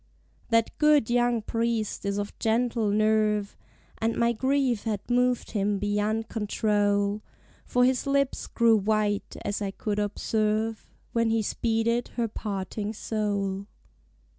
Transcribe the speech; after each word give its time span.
That 0.49 0.75
good 0.79 1.11
young 1.11 1.43
Priest 1.43 2.07
is 2.07 2.17
of 2.17 2.33
gentle 2.39 2.89
nerve, 2.89 3.55
And 3.99 4.15
my 4.15 4.33
grief 4.33 4.81
had 4.85 5.07
moved 5.11 5.51
him 5.51 5.77
beyond 5.77 6.27
control; 6.27 7.21
For 7.65 7.85
his 7.85 8.07
lips 8.07 8.47
grew 8.47 8.77
white, 8.77 9.37
as 9.45 9.61
I 9.61 9.69
could 9.69 9.99
observe, 9.99 10.89
When 11.13 11.29
he 11.29 11.43
speeded 11.43 12.07
her 12.15 12.27
parting 12.27 12.93
soul. 12.93 13.67